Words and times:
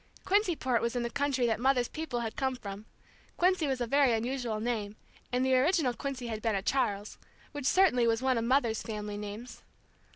Quincyport 0.25 0.81
was 0.81 0.95
in 0.95 1.03
the 1.03 1.11
county 1.11 1.45
that 1.45 1.59
Mother's 1.59 1.87
people 1.87 2.21
had 2.21 2.35
come 2.35 2.55
from; 2.55 2.85
Quincy 3.37 3.67
was 3.67 3.79
a 3.79 3.85
very 3.85 4.13
unusual 4.13 4.59
name, 4.59 4.95
and 5.31 5.45
the 5.45 5.55
original 5.55 5.93
Quincy 5.93 6.25
had 6.25 6.41
been 6.41 6.55
a 6.55 6.63
Charles, 6.63 7.19
which 7.51 7.67
certainly 7.67 8.07
was 8.07 8.19
one 8.19 8.35
of 8.39 8.43
Mother's 8.43 8.81
family 8.81 9.15
names. 9.15 9.61